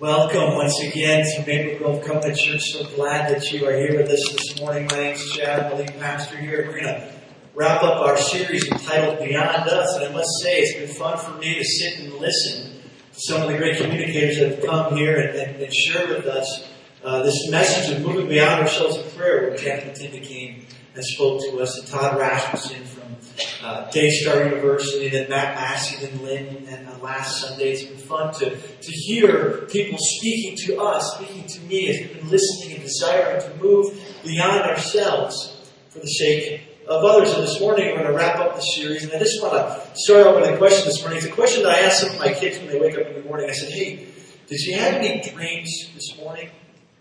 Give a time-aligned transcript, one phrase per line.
[0.00, 2.62] Welcome once again to Maple Grove Covenant Church.
[2.72, 4.88] So glad that you are here with us this morning.
[4.90, 6.64] My name is Chad, I'm the lead pastor here.
[6.66, 7.12] We're going to
[7.54, 9.96] wrap up our series entitled Beyond Us.
[9.96, 12.80] And I must say, it's been fun for me to sit and listen
[13.12, 16.24] to some of the great communicators that have come here and, and, and share with
[16.24, 16.72] us
[17.04, 19.50] uh, this message of moving beyond ourselves in prayer.
[19.50, 20.64] When Captain Tinda came
[20.94, 23.16] and spoke to us, and Todd Rasmussen from
[23.62, 27.72] uh, Daystar University, and then Matt Massey, and Lynn, and uh, last Sunday.
[27.72, 32.20] It's been fun to, to hear people speaking to us, speaking to me, as we've
[32.20, 37.32] been listening and desiring to move beyond ourselves for the sake of others.
[37.32, 39.04] And this morning, we're going to wrap up the series.
[39.04, 41.18] And I just want to start out with a question this morning.
[41.18, 43.14] It's a question that I ask some of my kids when they wake up in
[43.14, 43.48] the morning.
[43.48, 44.08] I said, Hey,
[44.48, 46.50] did you have any dreams this morning?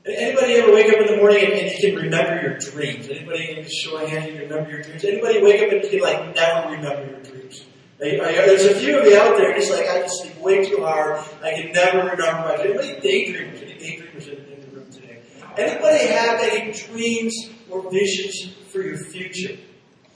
[0.05, 3.09] Anybody ever wake up in the morning and, and you can remember your dreams?
[3.09, 5.03] Anybody show a hand you remember your dreams?
[5.03, 7.65] Anybody wake up and you can like never remember your dreams?
[7.99, 11.21] There's a few of you out there just like I just sleep way too hard.
[11.43, 12.79] I can never remember my dreams.
[12.79, 13.61] Anybody daydreamers?
[13.61, 15.19] Any daydreamers in, the room today?
[15.57, 17.35] Anybody have any dreams
[17.69, 19.57] or visions for your future?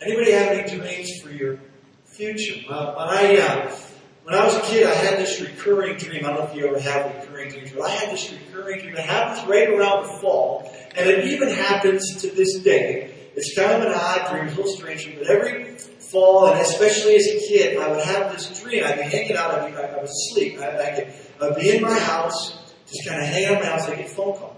[0.02, 1.60] Anybody have any dreams for your
[2.06, 2.62] future?
[2.68, 3.76] When I uh,
[4.24, 6.26] when I was a kid, I had this recurring dream.
[6.26, 8.96] I don't know if you ever have recurring dreams, but I had this recurring dream.
[8.96, 13.14] It happens right around the fall, and it even happens to this day.
[13.36, 17.16] It's kind of an odd dream, it's a little strange but every fall, and especially
[17.16, 18.84] as a kid, I would have this dream.
[18.86, 22.74] I'd be hanging out, I'd be, I was asleep, I, I'd be in my house,
[22.88, 24.56] just kind of hanging out my house, I'd get a phone call.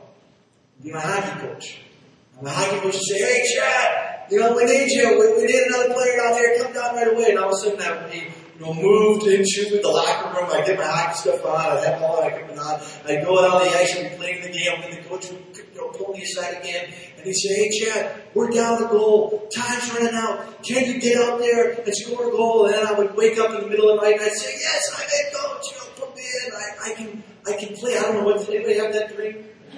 [0.78, 1.80] I'd be my hockey coach.
[2.36, 5.46] And my hockey coach would say, hey, Chad, you know, we need you, we, we
[5.46, 7.30] need another player down there, come down right away.
[7.30, 10.50] And all of a sudden I would be you know, moved into the locker room.
[10.52, 11.78] I get my hockey stuff on.
[11.78, 12.80] I have all that equipment on.
[13.06, 14.82] I go out on the ice and playing the game.
[14.82, 16.86] And the coach would you know, pull me aside again
[17.18, 19.50] and he'd say, Hey, Chad, we're down the goal.
[19.54, 20.64] Time's running out.
[20.64, 22.66] Can you get out there and score a goal?
[22.66, 24.54] And then I would wake up in the middle of the night and I'd say,
[24.58, 25.66] Yes, I'm in, coach.
[25.72, 26.54] You know, put me in.
[26.54, 27.98] I, I can, I can play.
[27.98, 28.50] I don't know what.
[28.50, 29.46] Anybody have that dream?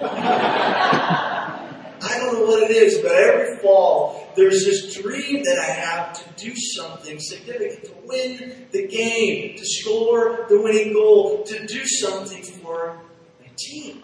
[2.00, 6.12] I don't know what it is, but every fall there's this dream that I have
[6.14, 11.84] to do something significant, to win the game, to score the winning goal, to do
[11.84, 13.00] something for
[13.40, 14.02] my team.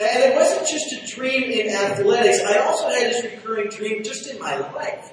[0.00, 2.40] And it wasn't just a dream in athletics.
[2.44, 5.12] I also had this recurring dream just in my life.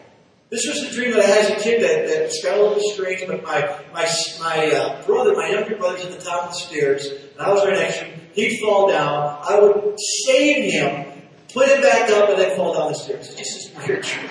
[0.49, 2.91] This was the dream that I had as a kid that, that got a little
[2.91, 3.61] strange, but my,
[3.93, 4.09] my,
[4.39, 7.65] my uh, brother, my younger brother's at the top of the stairs, and I was
[7.65, 8.21] right next to him.
[8.33, 9.39] He'd fall down.
[9.43, 11.16] I would save him
[11.53, 13.35] put it back up, and then fall down the stairs.
[13.37, 14.29] It's just this weird dream.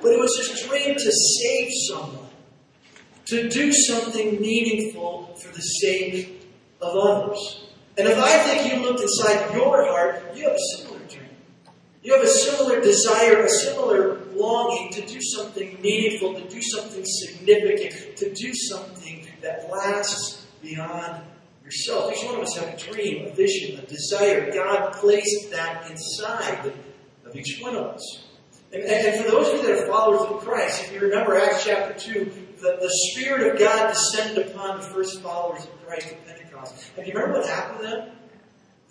[0.00, 2.30] But it was his dream to save someone,
[3.26, 6.42] to do something meaningful for the sake
[6.80, 7.64] of others.
[7.96, 11.24] And if I think you looked inside your heart, you have a similar dream.
[12.02, 17.04] You have a similar desire, a similar longing to do something meaningful, to do something
[17.04, 21.22] significant, to do something that lasts beyond
[21.68, 22.12] yourself.
[22.12, 24.50] Each one of us have a dream, a vision, a desire.
[24.52, 26.72] God placed that inside
[27.26, 28.24] of each one of us.
[28.72, 31.64] And, and, for those of you that are followers of Christ, if you remember Acts
[31.64, 32.24] chapter 2,
[32.60, 36.90] the, the Spirit of God descended upon the first followers of Christ at Pentecost.
[36.96, 38.10] And you remember what happened to them?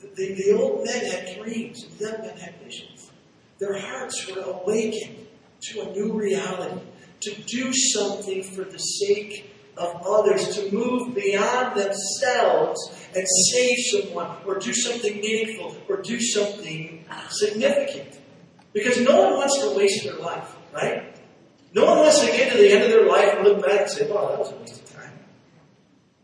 [0.01, 3.11] The, the, the old men had dreams, the young men had visions.
[3.59, 5.27] Their hearts were awakened
[5.61, 6.81] to a new reality,
[7.21, 14.38] to do something for the sake of others to move beyond themselves and save someone
[14.45, 18.19] or do something meaningful or do something significant.
[18.73, 21.15] Because no one wants to waste their life, right?
[21.73, 23.89] No one wants to get to the end of their life and look back and
[23.89, 25.13] say, wow, that was a waste of time.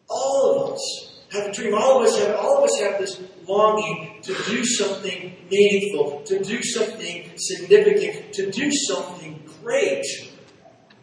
[0.09, 1.74] All of us have a dream.
[1.74, 6.44] All of us have all of us have this longing to do something meaningful, to
[6.44, 10.06] do something significant, to do something great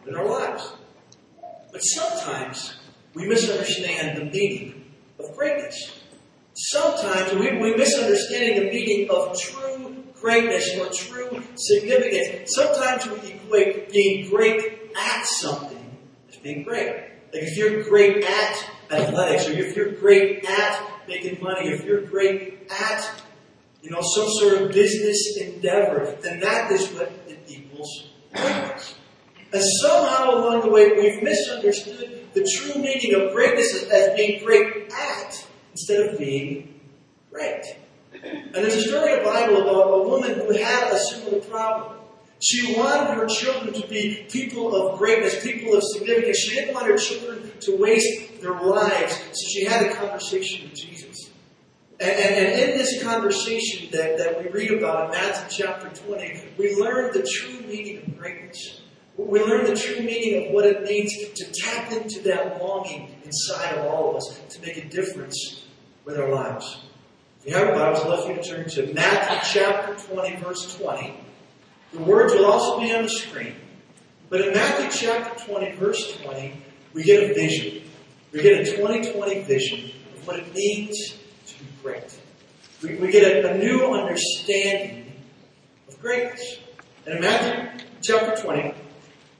[0.07, 0.73] in our lives.
[1.71, 2.75] But sometimes
[3.13, 4.85] we misunderstand the meaning
[5.19, 5.99] of greatness.
[6.53, 12.51] Sometimes we, we misunderstand the meaning of true greatness or true significance.
[12.53, 15.97] Sometimes we equate being great at something
[16.29, 16.89] as being great.
[17.33, 22.01] Like if you're great at athletics, or if you're great at making money, if you're
[22.01, 23.23] great at,
[23.81, 28.95] you know, some sort of business endeavor, then that is what it equals greatness.
[29.53, 34.91] And somehow along the way, we've misunderstood the true meaning of greatness as being great
[34.91, 36.79] at instead of being
[37.29, 37.63] great.
[38.23, 41.97] And there's a story in the Bible about a woman who had a similar problem.
[42.41, 46.37] She wanted her children to be people of greatness, people of significance.
[46.37, 50.79] She didn't want her children to waste their lives, so she had a conversation with
[50.79, 51.29] Jesus.
[51.99, 56.41] And, and, and in this conversation that, that we read about in Matthew chapter 20,
[56.57, 58.80] we learn the true meaning of greatness.
[59.17, 63.77] We learn the true meaning of what it means to tap into that longing inside
[63.77, 65.65] of all of us to make a difference
[66.05, 66.81] with our lives.
[67.39, 70.77] If you have a Bible, I'd love you to turn to Matthew chapter 20, verse
[70.77, 71.13] 20.
[71.93, 73.55] The words will also be on the screen.
[74.29, 76.53] But in Matthew chapter 20, verse 20,
[76.93, 77.83] we get a vision.
[78.31, 81.17] We get a 2020 vision of what it means
[81.47, 82.17] to be great.
[82.81, 85.11] We, we get a, a new understanding
[85.87, 86.59] of greatness.
[87.05, 88.73] And in Matthew chapter 20,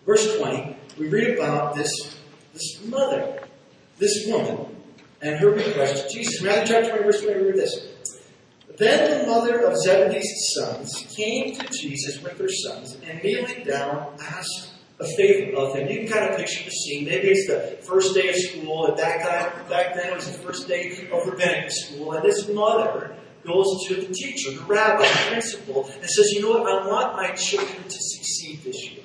[0.06, 2.18] verse 20, we read about this,
[2.53, 3.39] this mother,
[3.98, 4.75] this woman,
[5.21, 6.42] and her request to Jesus.
[6.42, 7.88] Matthew chapter 20, verse 20, we read this.
[8.77, 14.15] Then the mother of Zebedee's sons came to Jesus with her sons and kneeling down
[14.19, 14.69] asked
[15.00, 15.88] a favor of him.
[15.88, 17.06] You can kind of picture the scene.
[17.06, 18.88] Maybe it's the first day of school.
[18.88, 22.48] At that time, back then, it was the first day of rabbinic school, and this
[22.50, 23.15] mother
[23.45, 26.71] goes to the teacher, the rabbi, the principal, and says, "You know what?
[26.71, 29.03] I want my children to succeed this year.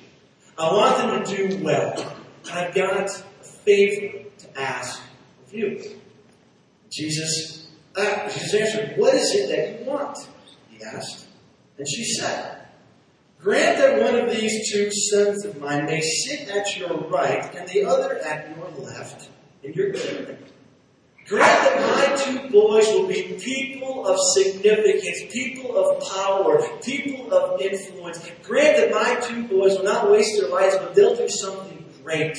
[0.57, 2.15] I want them to do well,
[2.51, 5.01] I've got a favor to ask
[5.45, 5.99] of you."
[6.91, 10.17] Jesus, uh, Jesus answered, "What is it that you want?"
[10.69, 11.25] He asked,
[11.77, 12.57] and she said.
[13.39, 17.67] Grant that one of these two sons of mine may sit at your right and
[17.69, 19.29] the other at your left
[19.63, 20.37] in your kingdom.
[21.27, 21.76] Grant that
[22.17, 28.29] two boys will be people of significance, people of power, people of influence.
[28.43, 32.37] Grant that my two boys will not waste their lives, but they'll do something great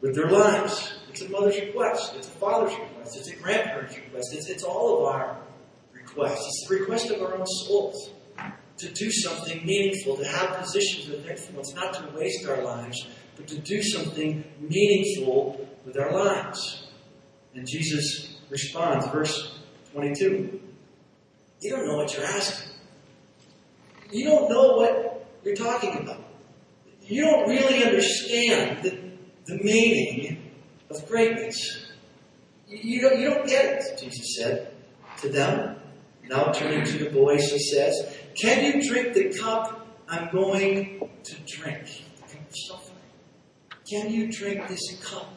[0.00, 0.92] with their lives.
[1.10, 2.14] It's a mother's request.
[2.16, 3.16] It's a father's request.
[3.16, 4.32] It's a grandparent's request.
[4.32, 5.36] It's, it's all of our
[5.92, 6.46] requests.
[6.46, 8.10] It's the request of our own souls
[8.78, 13.06] to do something meaningful, to have positions of influence, not to waste our lives,
[13.36, 16.88] but to do something meaningful with our lives.
[17.54, 19.58] And Jesus responds, verse
[19.92, 20.60] 22.
[21.60, 22.70] You don't know what you're asking.
[24.12, 26.22] You don't know what you're talking about.
[27.00, 28.98] You don't really understand the,
[29.46, 30.50] the meaning
[30.90, 31.86] of greatness.
[32.68, 34.74] You don't, you don't get it, Jesus said
[35.18, 35.76] to them.
[36.28, 41.34] Now turning to the boys, he says, Can you drink the cup I'm going to
[41.46, 41.86] drink?
[42.16, 42.98] The cup of suffering.
[43.88, 45.34] Can you drink this cup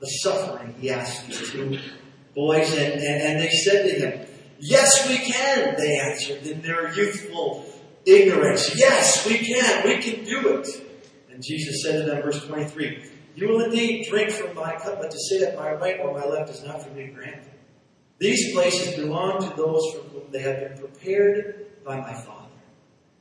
[0.00, 0.74] of suffering?
[0.80, 1.78] He asked these two
[2.34, 4.26] boys, and, and, and they said to him,
[4.58, 7.66] Yes, we can, they answered in their youthful
[8.06, 8.78] ignorance.
[8.78, 9.86] Yes, we can.
[9.86, 10.68] We can do it.
[11.30, 15.10] And Jesus said to them, verse 23, You will indeed drink from my cup, but
[15.10, 17.42] to sit at my right or my left is not for me to grant.
[18.18, 22.44] These places belong to those for whom they have been prepared by my Father.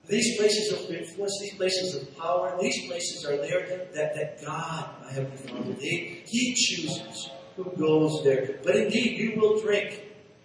[0.07, 4.89] These places of influence, these places of power, these places are there that, that God,
[5.01, 8.59] my Heavenly Father, they, He chooses who goes there.
[8.63, 10.01] But indeed, you will drink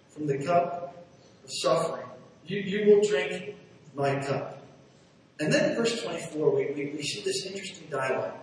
[0.09, 1.05] from the cup
[1.43, 2.05] of suffering.
[2.45, 3.55] You, you will drink
[3.95, 4.61] my cup.
[5.39, 8.33] And then in verse 24, we, we, we see this interesting dialogue.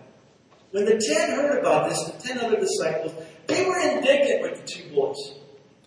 [0.71, 3.13] When the ten heard about this, the ten other disciples,
[3.47, 5.33] they were indignant with the two boys.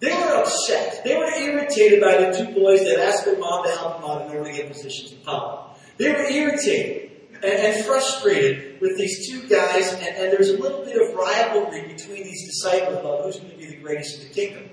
[0.00, 1.04] They were upset.
[1.04, 4.22] They were irritated by the two boys that asked their mom to help them out
[4.22, 5.74] in order to get positions of power.
[5.98, 10.84] They were irritated and, and frustrated with these two guys, and, and there's a little
[10.84, 14.34] bit of rivalry between these disciples about who's going to be the greatest in the
[14.34, 14.70] kingdom.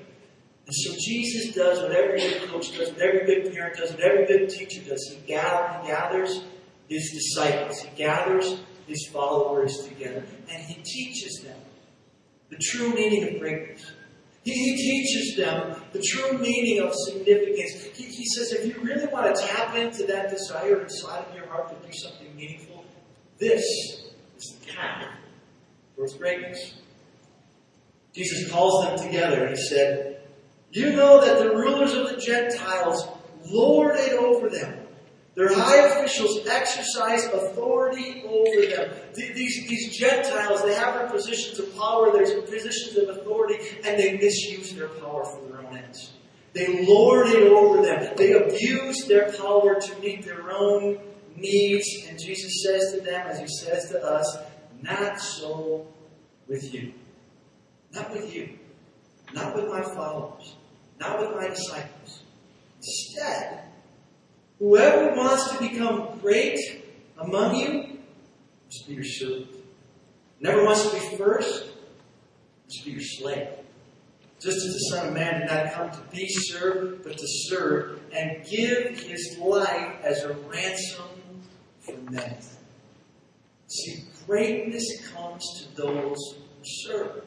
[0.66, 4.02] And so Jesus does what every good coach does, what every good parent does, what
[4.02, 5.02] every good teacher does.
[5.10, 6.44] He, gather, he gathers
[6.90, 11.60] his disciples, he gathers his followers together, and he teaches them
[12.50, 13.92] the true meaning of greatness.
[14.44, 17.84] He, he teaches them the true meaning of significance.
[17.96, 21.48] He, he says, if you really want to tap into that desire inside of your
[21.48, 22.86] heart to do something meaningful,
[23.40, 24.07] this
[24.68, 25.08] the path
[26.18, 26.76] greatness.
[28.14, 30.22] Jesus calls them together and he said,
[30.72, 33.08] You know that the rulers of the Gentiles
[33.46, 34.80] lord it over them.
[35.36, 38.92] Their high officials exercise authority over them.
[39.14, 44.18] These, these Gentiles, they have their positions of power, their positions of authority, and they
[44.18, 46.14] misuse their power for their own ends.
[46.54, 48.16] They lord it over them.
[48.18, 50.98] They abuse their power to meet their own
[51.36, 51.88] needs.
[52.10, 54.38] And Jesus says to them, as he says to us,
[54.82, 55.88] not so
[56.48, 56.94] with you.
[57.94, 58.58] Not with you.
[59.34, 60.56] Not with my followers.
[61.00, 62.24] Not with my disciples.
[62.78, 63.68] Instead,
[64.60, 66.58] Whoever wants to become great
[67.20, 68.00] among you
[68.66, 69.50] must be your servant.
[70.40, 71.66] Never wants to be first
[72.66, 73.48] must be your slave.
[74.40, 78.00] Just as the Son of Man did not come to be served, but to serve
[78.14, 81.44] and give his life as a ransom
[81.80, 82.38] for many.
[83.68, 87.24] See, greatness comes to those who serve.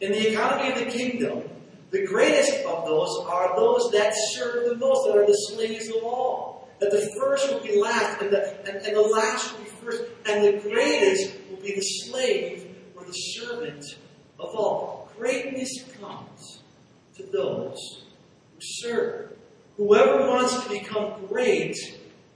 [0.00, 1.44] In the economy of the kingdom,
[1.90, 6.04] the greatest of those are those that serve the most, that are the slaves of
[6.04, 6.68] all.
[6.80, 10.02] That the first will be last, and the, and, and the last will be first,
[10.26, 13.84] and the greatest will be the slave or the servant
[14.38, 15.10] of all.
[15.16, 16.62] Greatness comes
[17.16, 18.08] to those who
[18.58, 19.32] who serve.
[19.76, 21.76] Whoever wants to become great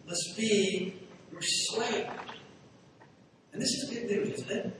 [0.07, 0.95] must be
[1.33, 2.07] your slave.
[3.53, 4.73] And this is good news, isn't it?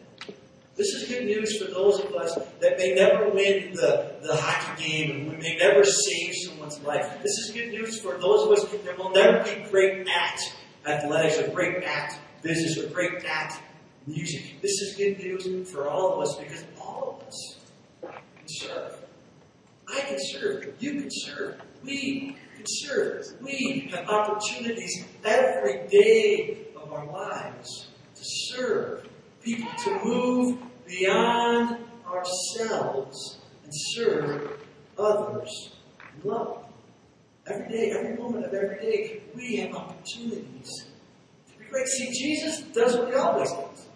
[0.75, 4.83] This is good news for those of us that may never win the, the hockey
[4.83, 7.19] game and we may never save someone's life.
[7.23, 10.41] This is good news for those of us that will never be great at
[10.87, 13.63] athletics or great at business or great at
[14.07, 14.63] music.
[14.63, 17.59] This is good news for all of us because all of us
[18.03, 18.97] can serve.
[19.95, 20.75] I can serve.
[20.81, 21.61] You can serve.
[21.85, 23.27] We can serve.
[23.43, 27.89] We have opportunities every day of our lives
[28.23, 29.09] to serve
[29.43, 31.77] people to move beyond
[32.07, 34.61] ourselves and serve
[34.97, 36.67] others in love.
[37.47, 40.87] Every day, every moment of every day, we have opportunities
[41.49, 41.87] to be great.
[41.89, 43.87] See, Jesus does what he always does.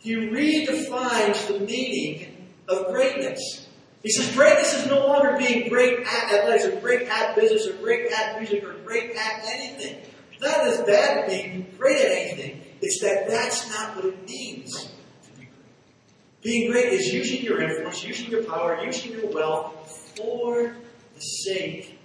[0.00, 3.68] He redefines the meaning of greatness.
[4.02, 7.74] He says greatness is no longer being great at athletics or great at business or
[7.74, 10.02] great at music or great at anything.
[10.40, 12.69] Not as bad being great at anything.
[12.80, 14.90] It's that that's not what it means
[15.24, 16.42] to be great.
[16.42, 20.76] Being great is using your influence, using your power, using your wealth for
[21.14, 21.98] the sake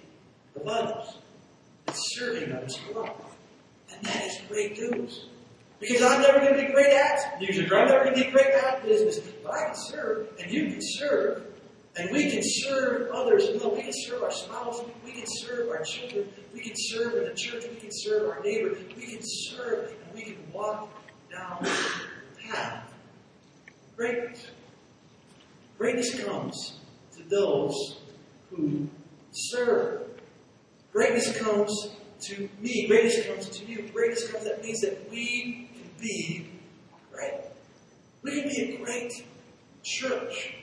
[0.54, 1.18] of others.
[1.88, 3.30] It's serving others well.
[3.92, 5.26] And that is great news.
[5.80, 8.30] Because I'm never going to be great at music, or I'm never going to be
[8.30, 9.18] great at business.
[9.42, 11.42] But I can serve, and you can serve,
[11.96, 13.48] and we can serve others.
[13.58, 17.24] Well, we can serve our spouse, we can serve our children, we can serve in
[17.24, 20.90] the church, we can serve our neighbor, we can serve, and we can walk
[21.30, 22.92] down the path.
[23.96, 24.46] Greatness.
[25.78, 26.78] Greatness comes
[27.16, 27.98] to those
[28.50, 28.88] who
[29.32, 30.02] serve.
[30.92, 32.86] Greatness comes to me.
[32.86, 33.88] Greatness comes to you.
[33.92, 36.48] Greatness comes, that means that we can be
[37.12, 37.40] great.
[38.22, 39.12] We can be a great
[39.82, 40.55] church.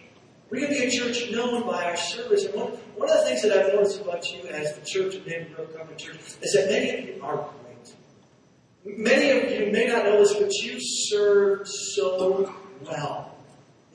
[0.54, 2.46] We can be a church known by our service.
[2.46, 5.26] And one, one of the things that I've noticed about you as the church of
[5.26, 9.00] Maple Grove Covenant Church is that many of you are great.
[9.00, 12.54] Many of you may not know this, but you serve so
[12.86, 13.36] well.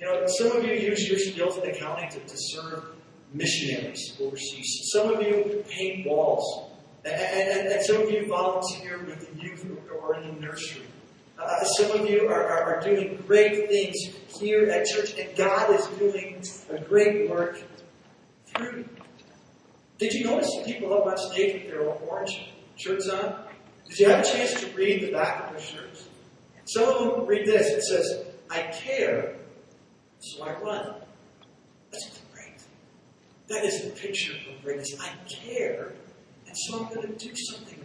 [0.01, 2.87] You know, some of you use your skills in accounting to, to serve
[3.33, 4.91] missionaries overseas.
[4.93, 6.73] Some of you paint walls.
[7.05, 9.65] And, and, and some of you volunteer with the youth
[10.03, 10.83] or in the nursery.
[11.39, 13.95] Uh, some of you are, are, are, doing great things
[14.29, 17.63] here at church, and God is doing a great work
[18.47, 18.89] through you.
[19.99, 23.45] Did you notice the people up on stage with their orange shirts on?
[23.89, 26.09] Did you have a chance to read the back of their shirts?
[26.67, 27.67] Some of them read this.
[27.69, 29.37] It says, I care,
[30.21, 30.95] so I run.
[31.91, 32.63] That's great.
[33.49, 34.95] That is the picture of greatness.
[35.01, 35.95] I care,
[36.47, 37.85] and so I'm going to do something.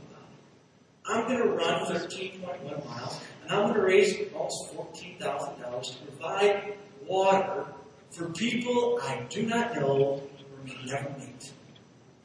[1.06, 6.74] I'm going to run 13.1 miles, and I'm going to raise almost $14,000 to provide
[7.06, 7.66] water
[8.12, 10.22] for people I do not know or
[10.66, 11.52] may never meet.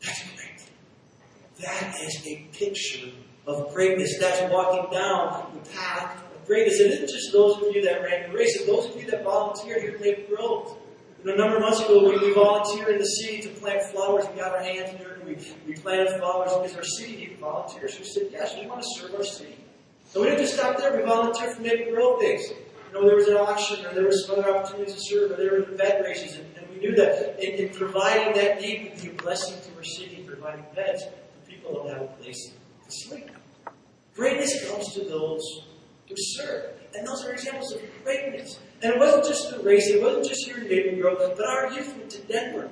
[0.01, 0.69] That's great.
[1.61, 3.09] That is a picture
[3.47, 4.17] of greatness.
[4.21, 6.79] That's walking down the path of greatness.
[6.79, 9.25] It isn't just those of you that ran the race, it's those of you that
[9.25, 10.77] volunteered here at Maple Grove.
[11.29, 14.25] Know, a number of months ago, we, we volunteered in the city to plant flowers.
[14.33, 15.25] We got our hands dirty.
[15.27, 18.89] We, we planted flowers because our city needed volunteers who said, yes, we want to
[18.97, 19.57] serve our city.
[20.09, 20.97] So we didn't just stop there.
[20.97, 22.51] We volunteered for Maple Grove Days.
[22.89, 25.37] You know, there was an auction or there was some other opportunities to serve or
[25.37, 26.37] there were the vet races.
[26.37, 29.77] And, and we knew that in, in, providing that need would be a blessing to
[29.77, 32.53] our city, providing beds for people don't have a place
[32.85, 33.29] to sleep.
[34.15, 35.43] Greatness comes to those
[36.09, 36.73] who serve.
[36.97, 38.59] And those are examples of greatness.
[38.83, 41.73] And it wasn't just the race, it wasn't just here in Maple Grove, but our
[41.73, 42.71] youth went to Denver.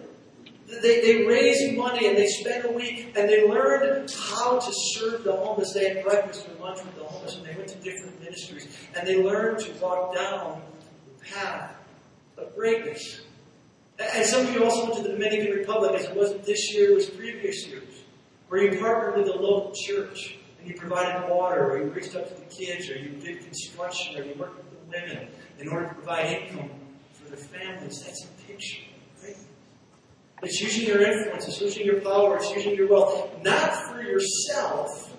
[0.83, 5.23] They, they raised money and they spent a week and they learned how to serve
[5.23, 5.73] the homeless.
[5.73, 9.07] They had breakfast and lunch with the homeless and they went to different ministries and
[9.07, 10.61] they learned to walk down
[11.19, 11.77] the path
[12.37, 13.21] of greatness.
[13.99, 16.91] And some of you also went to the Dominican Republic as it wasn't this year,
[16.91, 18.03] it was previous years,
[18.49, 20.37] where you partnered with a local church
[20.67, 24.25] you provided water or you reached up to the kids or you did construction or
[24.25, 26.71] you worked with the women in order to provide income
[27.13, 28.03] for their families.
[28.05, 28.83] That's a picture.
[30.43, 35.17] It's using your influence, it's using your power, it's using your wealth, not for yourself,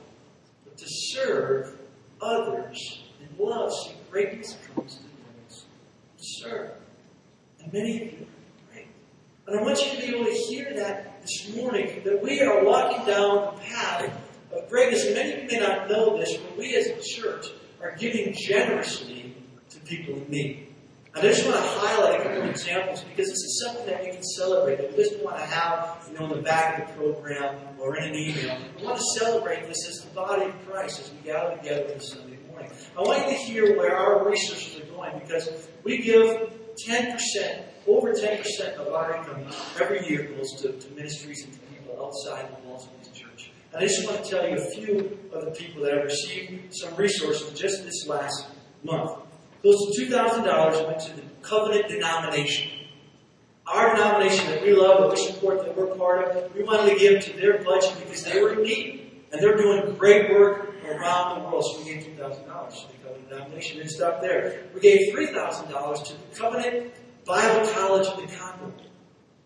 [0.64, 1.80] but to serve
[2.22, 3.72] others in love.
[3.72, 5.64] See, greatness comes to
[6.18, 6.72] serve.
[7.60, 8.28] And many of you.
[9.48, 12.64] And I want you to be able to hear that this morning, that we are
[12.64, 14.27] walking down the path
[14.70, 15.06] greatness.
[15.06, 17.48] And many of you may not know this, but we as a church
[17.82, 19.36] are giving generously
[19.70, 20.64] to people in need.
[21.16, 24.12] I just want to highlight a couple of examples because this is something that we
[24.12, 24.78] can celebrate.
[24.78, 27.98] That we just want to have, you know, in the back of the program or
[27.98, 28.60] in an email.
[28.78, 32.10] We want to celebrate this as the body of Christ as we gather together this
[32.10, 32.72] Sunday morning.
[32.96, 36.52] I want you to hear where our resources are going because we give
[36.88, 37.18] 10%,
[37.88, 39.44] over 10% of our income
[39.82, 43.18] every year goes to, to ministries and to people people outside the walls of this
[43.18, 43.52] church.
[43.66, 46.74] And I just want to tell you a few of the people that have received
[46.76, 48.48] some resources just this last
[48.84, 49.22] month.
[49.62, 52.72] Close to $2,000 went to the Covenant denomination.
[53.68, 57.00] Our denomination that we love, that we support, that we're part of, we wanted to
[57.00, 59.12] give to their budget because they were in need.
[59.32, 61.64] And they're doing great work around the world.
[61.64, 63.78] So we gave $2,000 to the Covenant denomination.
[63.78, 64.64] Didn't stop there.
[64.74, 66.94] We gave $3,000 to the Covenant
[67.26, 68.74] Bible College in Congo.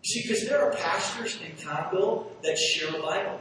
[0.04, 3.38] See, because there are pastors in Congo that share a Bible.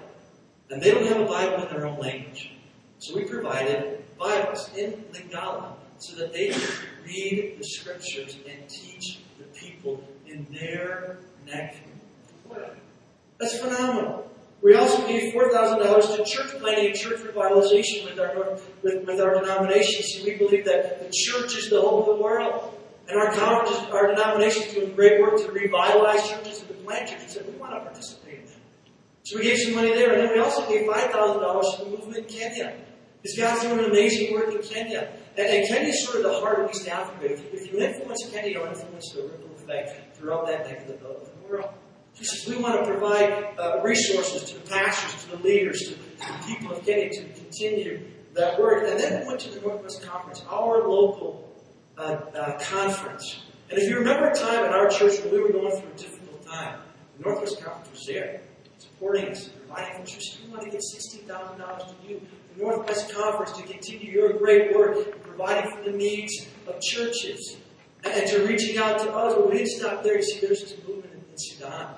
[0.71, 2.49] And they don't have a Bible in their own language.
[2.99, 6.69] So we provided Bibles in Lingala so that they could
[7.05, 11.75] read the scriptures and teach the people in their neck
[13.37, 14.29] That's phenomenal.
[14.61, 19.41] We also gave $4,000 to church planting and church revitalization with our, with, with our
[19.41, 20.03] denomination.
[20.03, 22.77] See, we believe that the church is the hope of the world.
[23.09, 23.27] And our
[23.91, 27.59] our denomination is doing great work to revitalize churches and to plant churches, and we
[27.59, 28.40] want to participate.
[29.23, 32.17] So we gave some money there, and then we also gave $5,000 to the movement
[32.17, 32.75] in Kenya.
[33.21, 35.13] Because God's doing amazing work in Kenya.
[35.37, 37.33] And, and Kenya is sort of the heart of East Africa.
[37.33, 40.93] If, if you influence Kenya, you'll influence the ripple effect throughout that neck of the,
[40.93, 41.69] the world.
[42.13, 45.91] He says, we want to provide uh, resources to the pastors, to the leaders, to,
[45.91, 48.01] to, the people of Kenya to continue
[48.33, 48.87] that work.
[48.87, 51.47] And then we went to the Northwest Conference, our local
[51.97, 53.43] uh, uh, conference.
[53.69, 55.97] And if you remember a time at our church when we were going through a
[55.97, 56.81] difficult time,
[57.17, 58.41] the Northwest Conference was there,
[59.01, 60.37] supporting us, us.
[60.45, 61.27] We want to give $16,000
[61.57, 62.21] to you,
[62.55, 67.57] the Northwest Conference, to continue your great work, providing for the needs of churches,
[68.03, 69.35] and to reaching out to others.
[69.37, 70.17] But we didn't stop there.
[70.17, 71.95] You see, there's this movement in Sudan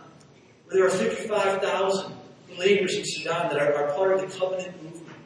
[0.65, 2.13] where there are 55,000
[2.55, 5.17] believers in Sudan that are, are part of the covenant movement.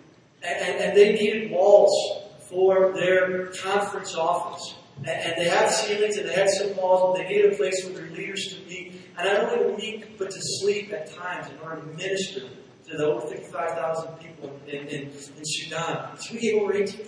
[0.42, 4.76] And, and, and, they needed walls for their conference office.
[5.00, 7.86] And, and, they had ceilings and they had some walls, but they needed a place
[7.86, 8.97] for their leaders to meet.
[9.18, 12.42] And not only meet, but to sleep at times in order to minister
[12.90, 16.18] to the over 55,000 people in, in, in, Sudan.
[16.32, 17.08] We gave over $18,000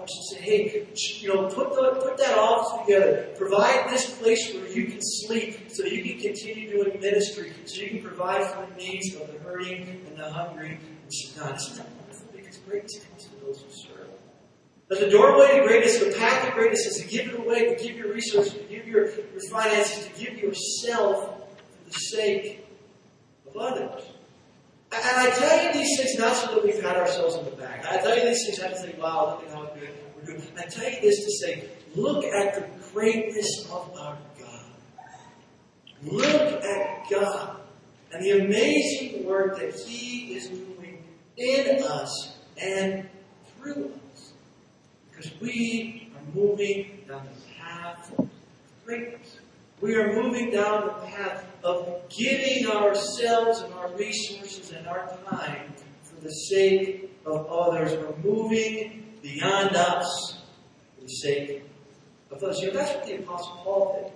[0.00, 0.86] and say, hey,
[1.20, 3.28] you know, put, the, put that office together.
[3.36, 7.90] Provide this place where you can sleep so you can continue doing ministry, so you
[7.90, 11.54] can provide for the needs of the hurting and the hungry in Sudan.
[11.54, 12.26] Isn't that wonderful?
[12.34, 14.08] Because greatness to those who serve.
[14.88, 17.80] But the doorway to greatness, the path to greatness is to give it away, to
[17.80, 21.39] give your resources, to give your, your finances, to give yourself
[21.90, 22.66] the sake
[23.46, 24.04] of others.
[24.92, 27.86] And I tell you these things not so that we pat ourselves in the back.
[27.86, 30.52] I tell you these things not to say, wow, look at how good we're doing.
[30.58, 34.64] I tell you this to say, look at the greatness of our God.
[36.02, 37.60] Look at God
[38.12, 41.04] and the amazing work that He is doing
[41.36, 43.08] in us and
[43.56, 44.32] through us.
[45.10, 48.28] Because we are moving down the path of
[48.84, 49.39] greatness.
[49.80, 55.72] We are moving down the path of giving ourselves and our resources and our time
[56.02, 57.92] for the sake of others.
[57.92, 60.42] We're moving beyond us
[60.94, 61.62] for the sake
[62.30, 62.60] of others.
[62.60, 64.12] You know, that's what the Apostle Paul did.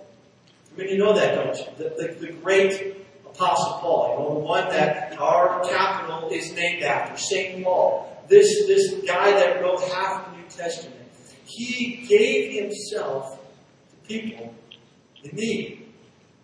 [0.71, 1.65] I mean, you know that, don't you?
[1.77, 6.83] The, the, the great Apostle Paul, you know, the one that our capital is named
[6.83, 7.63] after, St.
[7.63, 8.23] Paul.
[8.29, 11.01] This, this guy that wrote half the New Testament.
[11.45, 14.53] He gave himself to people
[15.31, 15.87] need.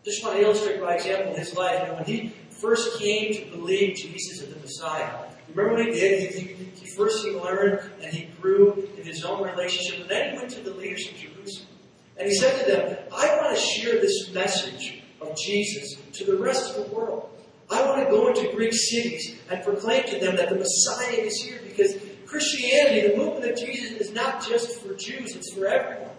[0.04, 1.82] Just want to illustrate by example his life.
[1.82, 5.92] You know, when he first came to believe Jesus as the Messiah, remember what he
[5.92, 6.34] did?
[6.34, 10.32] He, he, he first he learned and he grew in his own relationship, and then
[10.32, 11.68] he went to the leaders of Jerusalem.
[12.18, 16.38] And he said to them, I want to share this message of Jesus to the
[16.38, 17.30] rest of the world.
[17.70, 21.42] I want to go into Greek cities and proclaim to them that the Messiah is
[21.42, 26.11] here because Christianity, the movement of Jesus, is not just for Jews, it's for everyone.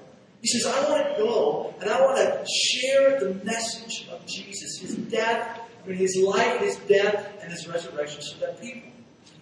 [0.42, 4.80] He says, I want to go and I want to share the message of Jesus,
[4.80, 8.90] his death, I mean, his life, his death, and his resurrection, so that people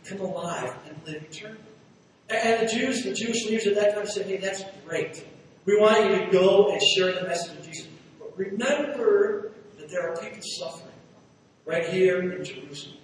[0.05, 1.59] come alive and live eternally.
[2.29, 5.27] And the Jews, the Jewish leaders at that time said, Hey, that's great.
[5.65, 7.89] We want you to go and share the message of Jesus.
[8.19, 10.95] But remember that there are people suffering
[11.67, 12.97] right here in Jerusalem.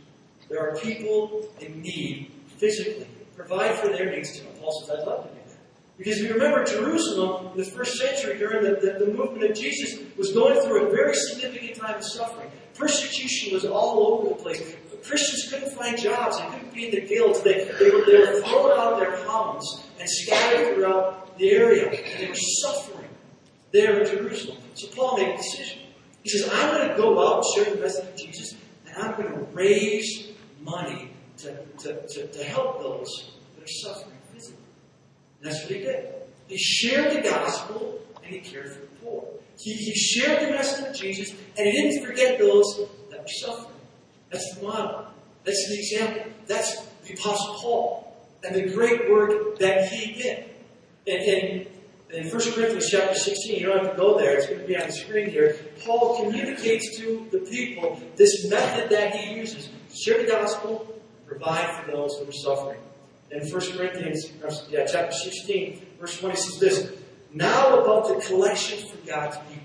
[0.49, 3.09] There are people in need physically.
[3.35, 4.41] Provide for their needs.
[4.61, 5.36] Paul says, I'd love to
[5.99, 9.57] because if you remember, Jerusalem in the first century during the, the, the, movement of
[9.57, 12.51] Jesus was going through a very significant time of suffering.
[12.75, 14.77] Persecution was all over the place.
[15.03, 16.39] Christians couldn't find jobs.
[16.39, 17.41] They couldn't be in the guilds.
[17.43, 21.89] They, they, were, they were thrown out of their homes and scattered throughout the area.
[21.89, 23.09] And they were suffering
[23.73, 24.59] there in Jerusalem.
[24.75, 25.81] So Paul made a decision.
[26.23, 28.57] He says, I'm going to go out and share the message of Jesus,
[28.87, 34.16] and I'm going to raise money to, to, to, to help those that are suffering.
[35.47, 36.13] That's what he did.
[36.49, 39.29] He shared the gospel and he cared for the poor.
[39.57, 43.77] He, he shared the message of Jesus and he didn't forget those that were suffering.
[44.31, 45.07] That's the model.
[45.45, 46.33] That's the example.
[46.49, 50.51] That's the Apostle Paul and the great work that he did.
[51.07, 51.69] And,
[52.11, 54.77] in 1 Corinthians chapter 16, you don't have to go there, it's going to be
[54.77, 55.57] on the screen here.
[55.85, 61.91] Paul communicates to the people this method that he uses share the gospel, provide for
[61.91, 62.81] those who are suffering.
[63.31, 64.31] In 1 Corinthians
[64.71, 66.93] yeah, chapter 16, verse 20 says this
[67.33, 69.63] Now about the collection for God's people.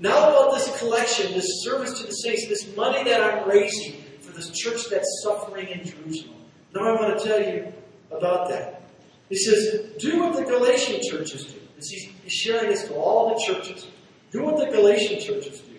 [0.00, 4.32] Now about this collection, this service to the saints, this money that I'm raising for
[4.32, 6.36] this church that's suffering in Jerusalem.
[6.74, 7.72] Now I want to tell you
[8.10, 8.82] about that.
[9.28, 11.60] He says, do what the Galatian churches do.
[11.76, 11.90] He's,
[12.22, 13.86] he's sharing this to all the churches.
[14.32, 15.76] Do what the Galatian churches do.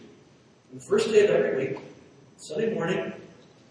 [0.72, 1.80] On the first day of every week,
[2.38, 3.14] Sunday morning,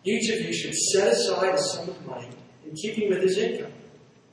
[0.04, 2.28] each of you should set aside a sum of money
[2.68, 3.72] in keeping with his income,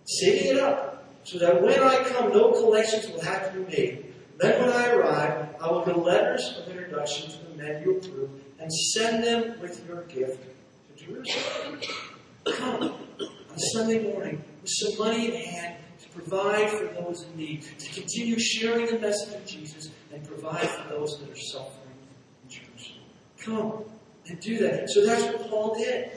[0.05, 4.13] saving it up, so that when I come, no collections will have to be made.
[4.39, 8.29] Then when I arrive, I will get letters of introduction to the men you approve
[8.59, 10.43] and send them with your gift
[10.97, 11.79] to Jerusalem.
[12.45, 17.63] Come on Sunday morning with some money in hand to provide for those in need,
[17.79, 21.97] to continue sharing the message of Jesus and provide for those that are suffering
[22.43, 23.03] in Jerusalem.
[23.39, 23.85] Come
[24.27, 24.89] and do that.
[24.89, 26.11] So that's what Paul did.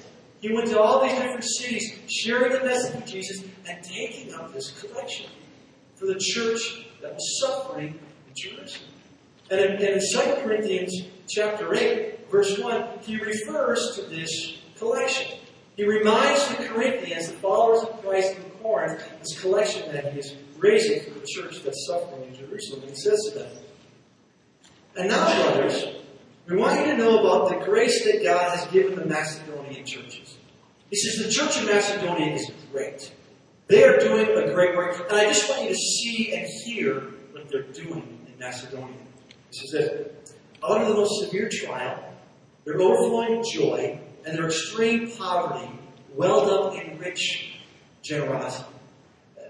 [0.46, 4.54] He went to all these different cities, sharing the message of Jesus and taking up
[4.54, 5.26] this collection
[5.96, 8.90] for the church that was suffering in Jerusalem.
[9.50, 10.94] And in, and in 2 Corinthians
[11.28, 15.36] chapter 8, verse 1, he refers to this collection.
[15.76, 20.36] He reminds the Corinthians, the followers of Christ in Corinth, this collection that he is
[20.58, 22.82] raising for the church that's suffering in Jerusalem.
[22.82, 23.50] And he says to them,
[24.94, 25.86] And now, brothers,
[26.46, 30.35] we want you to know about the grace that God has given the Macedonian churches.
[30.90, 33.12] He says the church in Macedonia is great.
[33.68, 35.06] They are doing a great work.
[35.10, 37.00] And I just want you to see and hear
[37.32, 38.96] what they're doing in Macedonia.
[39.50, 40.12] He says that
[40.64, 42.02] out of the most severe trial,
[42.64, 45.70] their overflowing joy and their extreme poverty
[46.14, 47.60] welled up in rich
[48.02, 48.72] generosity.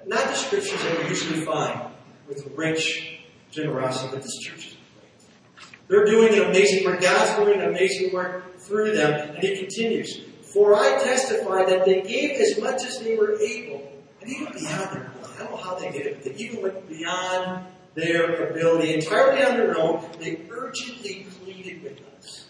[0.07, 1.81] Not descriptions that we usually find
[2.29, 3.21] with rich
[3.51, 5.69] generosity, but this church is great.
[5.89, 7.01] They're doing an amazing work.
[7.01, 9.35] God's doing an amazing work through them.
[9.35, 10.21] And he continues,
[10.57, 13.93] For I testify that they gave as much as they were able,
[14.23, 15.35] and even beyond their ability.
[15.35, 19.45] I don't know how they did it, but they even went beyond their ability, entirely
[19.45, 20.03] on their own.
[20.19, 22.47] They urgently pleaded with us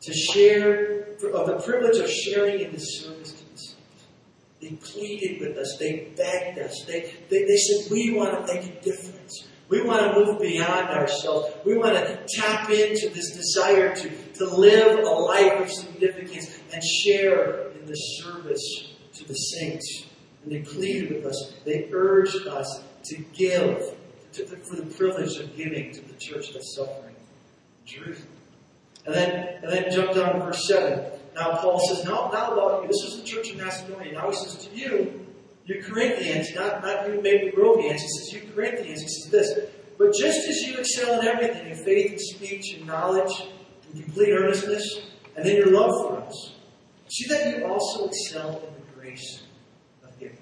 [0.00, 3.74] to share of the privilege of sharing in the service to the saints.
[4.62, 5.76] They pleaded with us.
[5.78, 6.84] They begged us.
[6.86, 9.45] They, they, they said, we want to make a difference.
[9.68, 11.54] We want to move beyond ourselves.
[11.64, 16.82] We want to tap into this desire to, to live a life of significance and
[16.82, 20.06] share in the service to the saints.
[20.44, 21.54] And they pleaded with us.
[21.64, 23.96] They urged us to give
[24.34, 28.28] to the, for the privilege of giving to the church that's suffering in Jerusalem.
[29.04, 31.04] And then, and then jump down to verse 7.
[31.34, 32.88] Now Paul says, now, now about you.
[32.88, 34.12] This is the church of Macedonia.
[34.12, 35.25] Now he says to you,
[35.66, 39.58] you Corinthians, not, not you Maple Grovians, he says, you Corinthians, he says this,
[39.98, 43.32] but just as you excel in everything, in faith and speech and knowledge
[43.92, 46.52] and complete earnestness, and then your love for us,
[47.08, 49.42] see that you also excel in the grace
[50.04, 50.38] of giving.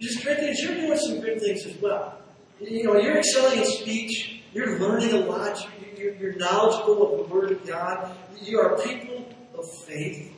[0.00, 2.22] Just Corinthians, you're doing some good things as well.
[2.58, 5.58] You know, you're excelling in speech, you're learning a lot,
[5.96, 10.32] you're, you're knowledgeable of the Word of God, you are people of faith,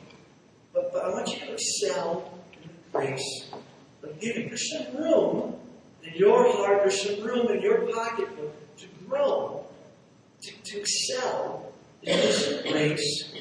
[0.73, 3.51] but, but I want you to excel in the grace
[4.03, 4.55] of giving.
[4.55, 5.55] Some room
[6.03, 9.65] in your heart, some room in your pocketbook to grow,
[10.41, 11.71] to, to excel
[12.03, 13.33] in this grace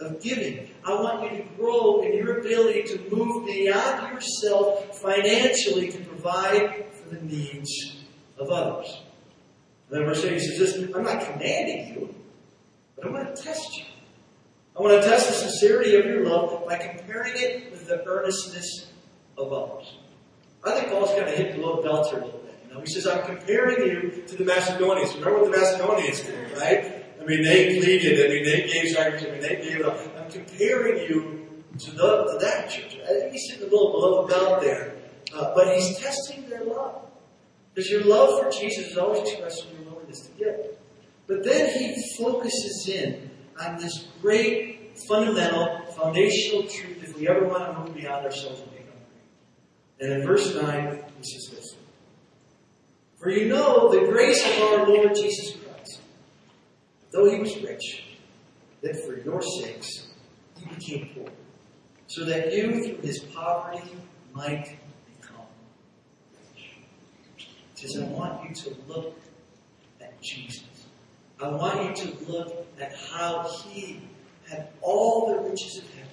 [0.00, 0.70] of giving.
[0.84, 6.86] I want you to grow in your ability to move beyond yourself financially to provide
[6.92, 7.96] for the needs
[8.38, 9.02] of others.
[9.90, 12.14] And then verse 8 says this, I'm not commanding you,
[12.96, 13.84] but I want to test you.
[14.78, 18.90] I want to test the sincerity of your love by comparing it with the earnestness
[19.38, 19.96] of others.
[20.64, 22.58] I think Paul's kind of hit the low belt here a little bit.
[22.68, 25.14] You know, he says, I'm comparing you to the Macedonians.
[25.14, 27.04] Remember what the Macedonians did, right?
[27.20, 28.24] I mean, they pleaded.
[28.24, 29.26] I mean, they gave sacrifice.
[29.26, 29.98] I mean, they gave it up.
[30.18, 32.98] I'm comparing you to, the, to that church.
[33.04, 34.96] I think he's sitting a little below the belt there.
[35.34, 37.02] Uh, but he's testing their love.
[37.74, 40.56] Because your love for Jesus is always expressed in your willingness to give.
[41.26, 47.74] But then he focuses in on this great, fundamental, foundational truth if we ever want
[47.74, 48.62] to move beyond ourselves
[49.98, 51.74] and in verse 9, he says this
[53.18, 56.00] For you know the grace of our Lord Jesus Christ,
[57.12, 58.04] though he was rich,
[58.82, 60.08] that for your sakes
[60.58, 61.28] he became poor,
[62.08, 63.90] so that you through his poverty
[64.34, 64.76] might
[65.20, 65.46] become
[66.34, 67.48] rich.
[67.76, 69.18] He says, I want you to look
[70.00, 70.64] at Jesus.
[71.42, 74.00] I want you to look at how he
[74.48, 76.08] had all the riches of heaven.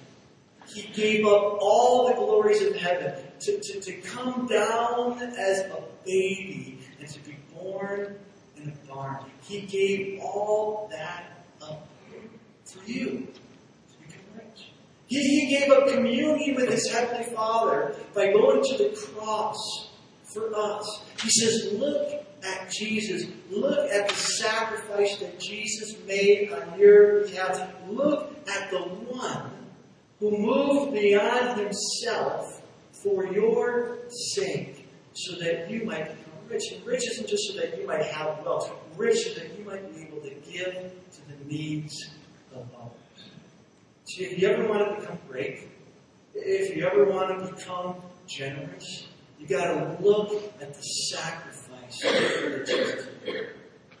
[0.74, 5.82] He gave up all the glories of heaven to, to, to come down as a
[6.04, 8.16] baby and to be born
[8.56, 9.24] in a barn.
[9.42, 11.86] He gave all that up
[12.64, 13.28] for you
[13.90, 14.70] to become rich.
[15.06, 19.90] He, he gave up communion with his heavenly Father by going to the cross
[20.22, 21.02] for us.
[21.22, 23.30] He says, Look at Jesus.
[23.50, 27.70] Look at the sacrifice that Jesus made on your behalf.
[27.88, 29.50] Look at the one
[30.18, 32.53] who moved beyond himself
[33.04, 36.62] for your sake, so that you might become rich.
[36.72, 39.94] And rich isn't just so that you might have wealth, rich so that you might
[39.94, 41.94] be able to give to the needs
[42.52, 43.28] of others.
[44.06, 45.68] So if you ever want to become great,
[46.34, 49.06] if you ever want to become generous,
[49.38, 53.08] you got to look at the sacrifice that.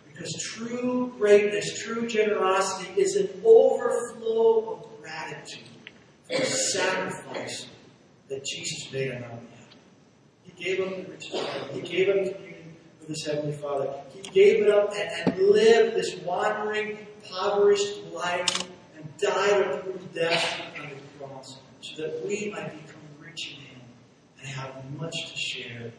[0.06, 5.64] Because true greatness, true generosity is an overflow of gratitude
[6.28, 7.66] for the sacrifice
[8.28, 9.38] that Jesus made on our.
[10.42, 11.74] He gave up the riches of heaven.
[11.74, 13.92] He gave up communion with his heavenly Father.
[14.12, 18.46] He gave it up and, and lived this wandering, impoverished life
[18.96, 23.64] and died a brutal death on the cross so that we might become rich in
[23.64, 23.80] him
[24.38, 25.90] and have much to share.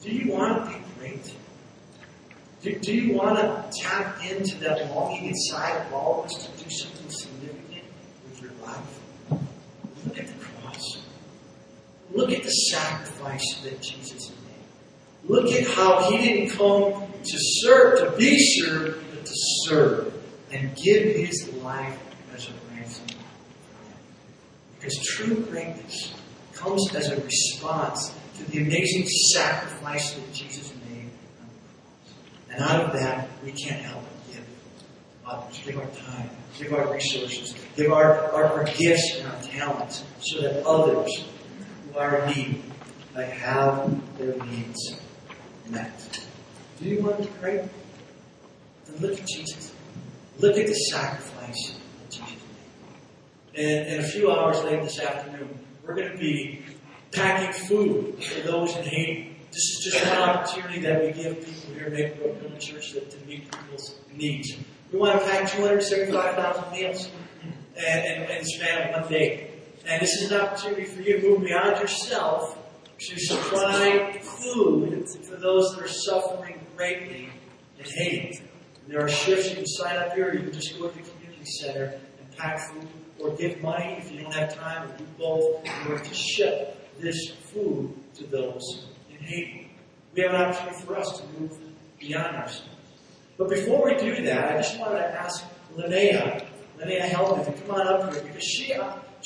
[0.00, 1.34] Do you want to be great?
[2.62, 6.64] Do, do you want to tap into that longing inside of all of us to
[6.64, 7.84] do something significant
[8.24, 9.00] with your life?
[10.06, 11.02] Look at the cross.
[12.16, 15.28] Look at the sacrifice that Jesus made.
[15.28, 20.14] Look at how he didn't come to serve, to be served, but to serve
[20.50, 21.98] and give his life
[22.34, 23.04] as a ransom.
[24.78, 26.14] Because true greatness
[26.54, 32.14] comes as a response to the amazing sacrifice that Jesus made on the cross.
[32.50, 34.46] And out of that, we can't help but give
[35.26, 40.02] others, give our time, give our resources, give our, our, our gifts and our talents
[40.22, 41.26] so that others
[41.96, 42.62] who are in need
[43.14, 45.00] might have their needs
[45.68, 46.26] met.
[46.78, 47.68] Do you want to pray?
[48.84, 49.74] Then look at Jesus.
[50.38, 52.36] Look at the sacrifice that Jesus
[53.54, 53.64] made.
[53.64, 56.62] And, and a few hours later this afternoon, we're going to be
[57.12, 59.36] packing food for those in Haiti.
[59.50, 63.26] This is just one opportunity that we give people here at Village Church to, to
[63.26, 64.54] meet people's needs.
[64.92, 67.10] We want to pack 275,000 meals
[67.74, 69.55] and, and, and span one day.
[69.86, 72.58] And this is an opportunity for you to move beyond yourself
[72.98, 77.28] to supply food for those that are suffering greatly
[77.78, 78.40] in Haiti.
[78.82, 79.48] And there are shifts.
[79.50, 80.34] You can sign up here.
[80.34, 82.88] You can just go to the community center and pack food
[83.20, 86.98] or give money if you don't have time, or do both in order to ship
[86.98, 89.70] this food to those in Haiti.
[90.14, 91.56] We have an opportunity for us to move
[91.98, 92.70] beyond ourselves.
[93.38, 95.44] But before we do that, I just wanted to ask
[95.76, 96.44] Linnea,
[96.78, 98.72] Linnea Hellman, to come on up here because she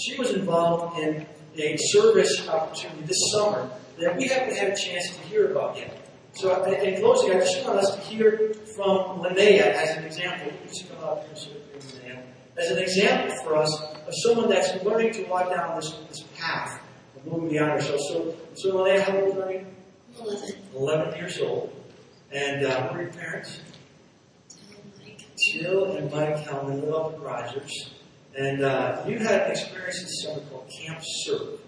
[0.03, 5.17] she was involved in a service opportunity this summer that we haven't had a chance
[5.17, 5.97] to hear about yet.
[6.35, 10.47] So in closing, I just want us to hear from Linnea as an example.
[10.47, 12.23] You just come up here so Linnea.
[12.57, 16.81] As an example for us of someone that's learning to walk down this, this path
[17.17, 18.05] of moving beyond ourselves.
[18.09, 19.67] So, so Linnea, how old are you?
[20.21, 20.55] 11.
[20.75, 21.73] 11 years old.
[22.33, 23.61] And uh, what are your parents?
[25.53, 27.91] Jill and Mike Hellman live up in Rogers.
[28.37, 31.59] And uh, you had an experience this summer called Camp Serve.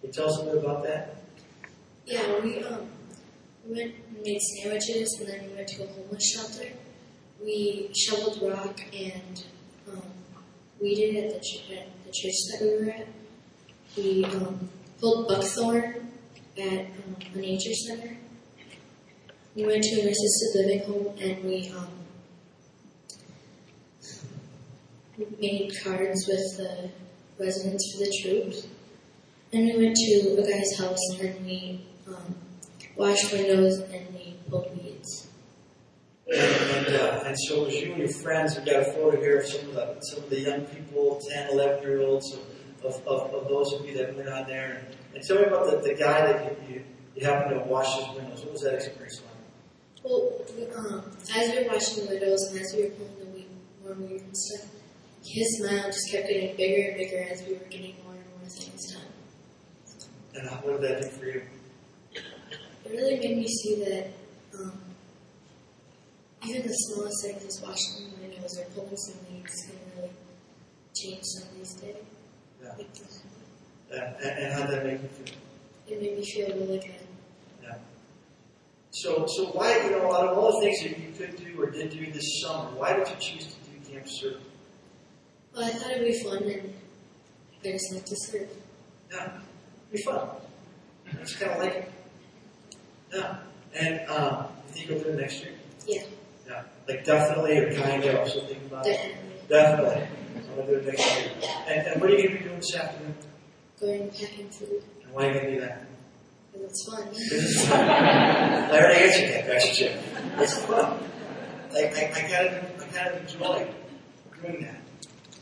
[0.00, 1.16] Can you tell us a bit about that?
[2.06, 2.88] Yeah, we um
[3.66, 6.72] we went and made sandwiches and then we went to a homeless shelter.
[7.42, 9.44] We shoveled rock and
[9.92, 10.02] um,
[10.80, 13.06] weeded at the, ch- at the church that we were at.
[13.96, 14.68] We um,
[15.00, 16.10] pulled buckthorn
[16.56, 18.16] at um, a nature center.
[19.54, 21.88] We went to an assisted living home and we um,
[25.18, 26.90] we made cards with the
[27.38, 28.66] residents for the troops.
[29.52, 32.36] And we went to a guy's house and we um,
[32.96, 35.28] washed windows and we pulled weeds.
[36.32, 38.56] And, uh, and so it was you and your friends.
[38.56, 41.50] We've got a photo here of some of the, some of the young people, 10,
[41.50, 42.36] 11 year olds,
[42.84, 44.84] of, of, of those of you that went on there.
[44.84, 46.84] And, and tell me about the, the guy that you, you,
[47.16, 48.44] you happened to wash his windows.
[48.44, 50.04] What was that experience like?
[50.04, 50.44] Well,
[50.76, 51.02] um,
[51.34, 53.48] as we were washing the windows and as we were pulling the weed,
[53.82, 54.68] more weed and stuff,
[55.24, 58.48] his smile just kept getting bigger and bigger as we were getting more and more
[58.48, 59.02] things done.
[60.34, 61.42] And how, what did that do for you?
[62.84, 64.10] It really made me see that
[64.58, 64.72] um,
[66.46, 70.10] even the smallest things as washing the windows or pulling some weeds can really
[70.96, 71.96] change somebody's day.
[72.62, 72.72] Yeah.
[72.78, 73.06] Make them
[73.90, 74.02] happy.
[74.02, 75.34] Uh, and, and how did that make you feel?
[75.88, 76.94] It made me feel really good.
[77.62, 77.74] Yeah.
[78.90, 81.70] So, so why, you know, out of all the things that you could do or
[81.70, 84.06] did do this summer, why did you choose to do Camp
[85.66, 85.82] Surf?
[85.82, 86.74] thought it'd be fun, and
[87.64, 88.48] I just like to serve.
[89.10, 89.38] Yeah,
[89.92, 90.28] be fun.
[91.08, 91.92] I just kind of like it.
[93.12, 93.38] Yeah,
[93.74, 95.52] and um, you think you'll do it next year?
[95.86, 96.02] Yeah,
[96.46, 99.16] Yeah, like definitely or kind of or something about it.
[99.48, 99.48] definitely.
[99.48, 100.08] Definitely.
[100.50, 101.30] I'm gonna do it next year.
[101.68, 103.14] And, and what are you gonna be doing this afternoon?
[103.80, 105.84] Going packing food And why are you gonna do that?
[106.52, 107.08] because it's fun.
[107.14, 107.80] Is fun.
[107.80, 109.98] I already answered that question.
[110.38, 110.98] It's fun.
[111.72, 113.70] Like I, I kind of I kind of enjoy
[114.42, 114.80] doing that.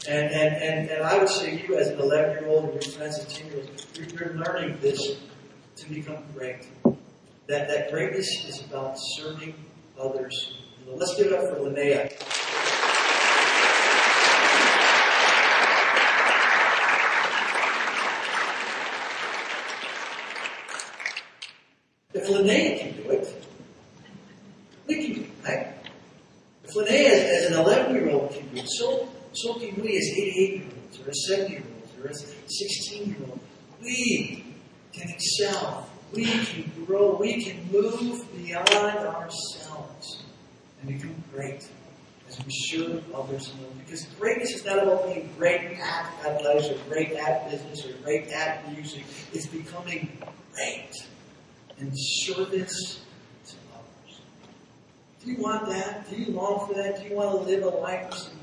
[0.09, 2.93] And, and, and, and I would say you as an 11 year old and your
[2.95, 5.17] friends as 10 year olds, you're, you're learning this
[5.77, 6.69] to become great.
[7.49, 9.55] That, that greatness is about serving
[10.01, 10.59] others.
[10.87, 12.13] Let's give it up for Linnea.
[22.15, 23.45] If Linnea can do it,
[24.87, 25.69] we can do it, right?
[26.63, 29.06] If Linnea, as, as an 11 year old, can do it, so,
[29.37, 33.09] so can we as 88 year olds, or as 70 year olds, or as 16
[33.09, 33.43] year olds.
[33.83, 34.45] We
[34.93, 35.89] can excel.
[36.13, 37.17] We can grow.
[37.17, 40.23] We can move beyond ourselves
[40.81, 41.69] and become great
[42.29, 43.79] as we serve others love.
[43.85, 48.29] Because greatness is not about being great at athletics or great at business or great
[48.29, 49.05] at music.
[49.33, 50.17] It's becoming
[50.53, 50.91] great
[51.79, 53.03] in service
[53.47, 54.21] to others.
[55.25, 56.09] Do you want that?
[56.09, 57.03] Do you long for that?
[57.03, 58.36] Do you want to live a life of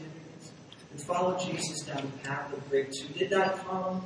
[1.00, 4.06] follow Jesus down the path of greatness who did not come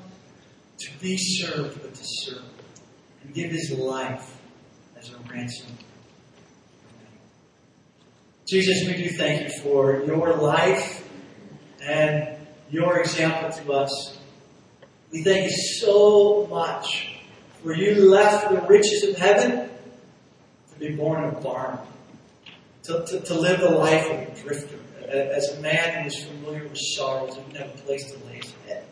[0.80, 2.44] to be served, but to serve
[3.24, 4.38] and give his life
[4.98, 5.72] as a ransom?
[8.48, 11.06] Jesus, we do thank you for your life
[11.82, 12.38] and
[12.70, 14.18] your example to us.
[15.12, 17.18] We thank you so much
[17.62, 19.70] for you left the riches of heaven
[20.72, 21.80] to be born a barn,
[22.84, 26.64] to, to, to live the life of a drifter, as a man who is familiar
[26.64, 28.84] with sorrows and didn't have a place to lay his head.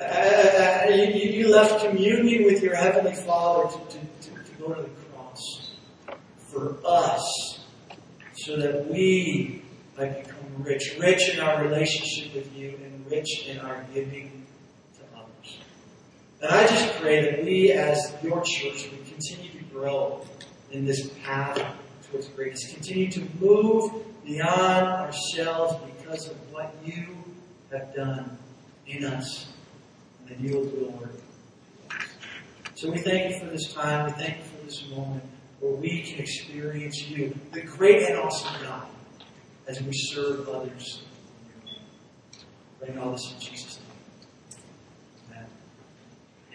[0.00, 4.82] Uh, you, you left communion with your Heavenly Father to, to, to, to go to
[4.82, 5.72] the cross
[6.38, 7.60] for us
[8.34, 9.62] so that we
[9.96, 14.44] might become rich, rich in our relationship with you and rich in our giving
[14.96, 15.58] to others.
[16.40, 20.26] And I just pray that we as your church would continue to grow
[20.72, 21.64] in this path
[22.10, 23.92] towards greatness, continue to move
[24.24, 27.16] beyond ourselves because of what you
[27.70, 28.38] have done
[28.86, 29.52] in us
[30.20, 31.14] and that you will do a work.
[32.74, 34.06] So we thank you for this time.
[34.06, 35.24] We thank you for this moment
[35.60, 38.86] where we can experience you, the great and awesome God,
[39.66, 41.02] as we serve others.
[42.80, 43.83] Praying all this in Jesus' name.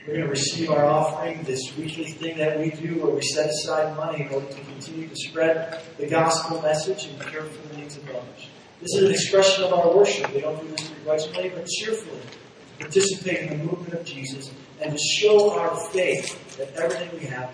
[0.10, 3.48] We're going to receive our offering, this weekly thing that we do where we set
[3.48, 7.78] aside money in order to continue to spread the gospel message and care for the
[7.78, 8.48] needs of others.
[8.82, 10.34] This is an expression of our worship.
[10.34, 12.22] We don't do this begrudgingly, but cheerfully.
[12.22, 17.28] To participate in the movement of Jesus and to show our faith that everything we
[17.28, 17.54] have